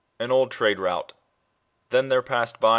[0.19, 0.23] 8.
[0.23, 1.13] AN OLD TRADE ROUTE."
[1.91, 2.69] Then there passed by